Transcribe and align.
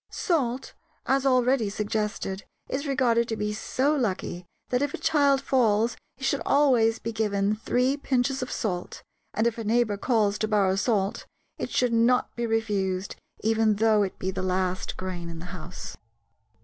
Salt, 0.09 0.73
as 1.05 1.27
already 1.27 1.69
suggested, 1.69 2.43
is 2.67 2.87
regarded 2.87 3.27
to 3.27 3.35
be 3.35 3.53
so 3.53 3.95
lucky 3.95 4.47
that 4.69 4.81
if 4.81 4.95
a 4.95 4.97
child 4.97 5.39
falls, 5.39 5.95
it 6.17 6.23
should 6.23 6.41
always 6.43 6.97
be 6.97 7.11
given 7.11 7.55
three 7.55 7.95
pinches 7.97 8.41
of 8.41 8.51
salt, 8.51 9.03
and 9.35 9.45
if 9.45 9.59
a 9.59 9.63
neighbor 9.63 9.97
calls 9.97 10.39
to 10.39 10.47
borrow 10.47 10.75
salt, 10.75 11.27
it 11.59 11.69
should 11.69 11.93
not 11.93 12.35
be 12.35 12.47
refused, 12.47 13.15
even 13.41 13.75
though 13.75 14.01
it 14.01 14.17
be 14.17 14.31
the 14.31 14.41
last 14.41 14.97
grain 14.97 15.29
in 15.29 15.37
the 15.37 15.45
house. 15.53 15.95